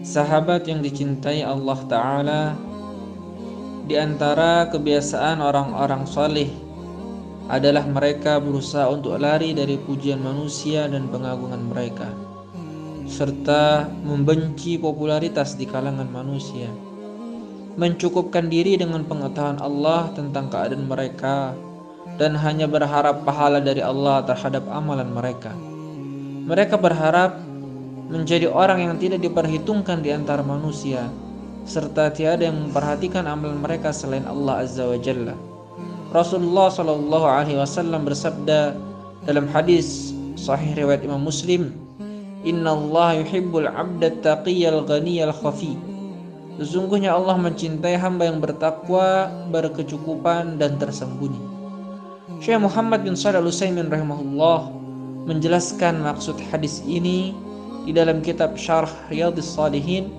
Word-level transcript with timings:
Sahabat 0.00 0.64
yang 0.64 0.80
dicintai 0.80 1.44
Allah 1.44 1.76
Ta'ala 1.92 2.56
Di 3.84 4.00
antara 4.00 4.64
kebiasaan 4.72 5.44
orang-orang 5.44 6.08
saleh 6.08 6.48
adalah 7.52 7.84
mereka 7.84 8.40
berusaha 8.40 8.88
untuk 8.88 9.20
lari 9.20 9.52
dari 9.52 9.76
pujian 9.76 10.24
manusia 10.24 10.88
dan 10.88 11.12
pengagungan 11.12 11.68
mereka 11.68 12.08
serta 13.04 13.92
membenci 14.08 14.80
popularitas 14.80 15.52
di 15.52 15.68
kalangan 15.68 16.08
manusia 16.08 16.88
mencukupkan 17.78 18.50
diri 18.50 18.74
dengan 18.74 19.06
pengetahuan 19.06 19.62
Allah 19.62 20.10
tentang 20.18 20.50
keadaan 20.50 20.90
mereka 20.90 21.54
dan 22.18 22.34
hanya 22.34 22.66
berharap 22.66 23.22
pahala 23.22 23.62
dari 23.62 23.78
Allah 23.78 24.26
terhadap 24.26 24.66
amalan 24.66 25.06
mereka. 25.14 25.54
Mereka 26.50 26.74
berharap 26.74 27.38
menjadi 28.10 28.50
orang 28.50 28.82
yang 28.82 28.94
tidak 28.98 29.22
diperhitungkan 29.22 30.02
di 30.02 30.10
antara 30.10 30.42
manusia 30.42 31.06
serta 31.68 32.10
tiada 32.10 32.50
yang 32.50 32.58
memperhatikan 32.66 33.30
amalan 33.30 33.62
mereka 33.62 33.94
selain 33.94 34.26
Allah 34.26 34.66
Azza 34.66 34.82
wa 34.82 34.98
Jalla. 34.98 35.38
Rasulullah 36.10 36.74
sallallahu 36.74 37.26
alaihi 37.30 37.62
wasallam 37.62 38.08
bersabda 38.08 38.74
dalam 39.22 39.46
hadis 39.54 40.10
sahih 40.34 40.74
riwayat 40.74 41.06
Imam 41.06 41.22
Muslim, 41.22 41.70
"Inna 42.42 42.74
yuhibbul 43.22 43.70
'abda 43.70 44.18
taqiyal 44.24 44.82
ghaniyal 44.82 45.36
khafi." 45.36 45.87
Sesungguhnya 46.58 47.14
Allah 47.14 47.38
mencintai 47.38 47.94
hamba 47.94 48.26
yang 48.26 48.42
bertakwa, 48.42 49.30
berkecukupan 49.46 50.58
dan 50.58 50.74
tersembunyi. 50.74 51.38
Syekh 52.42 52.58
Muhammad 52.58 53.06
bin 53.06 53.14
Shalih 53.14 53.38
Al-Utsaimin 53.38 53.86
rahimahullah 53.86 54.74
menjelaskan 55.30 56.02
maksud 56.02 56.34
hadis 56.50 56.82
ini 56.82 57.30
di 57.86 57.94
dalam 57.94 58.18
kitab 58.26 58.58
Syarh 58.58 58.90
Riyadhis 59.06 59.54
Shalihin 59.54 60.10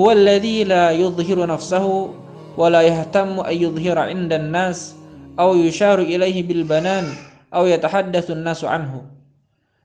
huwa 0.00 0.16
alladhi 0.16 0.64
la 0.64 0.96
yudhhiru 0.96 1.44
nafsahu 1.44 2.16
wa 2.56 2.72
la 2.72 2.88
yahtammu 2.88 3.44
an 3.44 3.52
yudhhira 3.52 4.08
'inda 4.08 4.40
an-nas 4.40 4.96
aw 5.36 5.52
yusharu 5.52 6.08
ilaihi 6.08 6.40
bil 6.40 6.64
banan 6.64 7.04
aw 7.52 7.68
yatahaddatsu 7.68 8.32
an-nasu 8.32 8.64
anhu. 8.64 9.04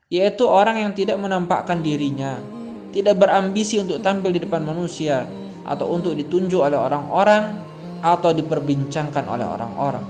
Yaitu 0.08 0.48
orang 0.48 0.80
yang 0.88 0.92
tidak 0.96 1.20
menampakkan 1.20 1.84
dirinya 1.84 2.40
tidak 2.94 3.18
berambisi 3.18 3.82
untuk 3.82 3.98
tampil 3.98 4.30
di 4.30 4.38
depan 4.38 4.62
manusia 4.62 5.26
atau 5.66 5.90
untuk 5.90 6.14
ditunjuk 6.14 6.62
oleh 6.62 6.78
orang-orang 6.78 7.58
atau 7.98 8.30
diperbincangkan 8.30 9.26
oleh 9.26 9.42
orang-orang. 9.42 10.06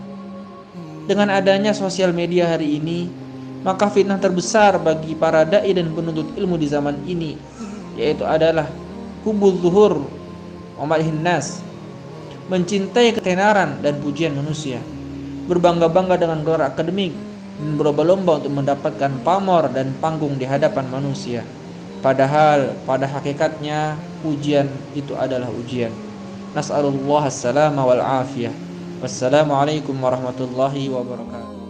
Dengan 1.08 1.32
adanya 1.32 1.72
sosial 1.72 2.12
media 2.12 2.52
hari 2.52 2.76
ini, 2.76 3.08
maka 3.64 3.88
fitnah 3.88 4.20
terbesar 4.20 4.76
bagi 4.76 5.16
para 5.16 5.48
dai 5.48 5.72
dan 5.72 5.88
penuntut 5.96 6.36
ilmu 6.36 6.60
di 6.60 6.68
zaman 6.68 7.00
ini 7.08 7.32
yaitu 7.96 8.22
adalah 8.28 8.68
hubul 9.24 9.56
zuhur 9.56 10.04
umalihin 10.76 11.24
nas 11.24 11.64
mencintai 12.52 13.16
ketenaran 13.16 13.80
dan 13.80 13.96
pujian 14.04 14.36
manusia 14.36 14.76
berbangga-bangga 15.48 16.20
dengan 16.20 16.44
gelar 16.44 16.68
akademik 16.68 17.16
dan 17.56 17.80
berlomba-lomba 17.80 18.44
untuk 18.44 18.52
mendapatkan 18.52 19.12
pamor 19.24 19.72
dan 19.72 19.96
panggung 19.96 20.36
di 20.36 20.44
hadapan 20.44 20.84
manusia 20.92 21.40
padahal 22.04 22.76
pada 22.84 23.08
hakikatnya 23.08 23.96
pujian 24.20 24.68
itu 24.92 25.16
adalah 25.16 25.48
ujian 25.48 25.90
nas'alullah 26.52 27.32
as-salama 27.32 27.80
wal 27.80 28.04
afiyah 28.04 28.52
Wassalamualaikum 29.04 30.00
warahmatullahi 30.00 30.88
wabarakatuh. 30.88 31.63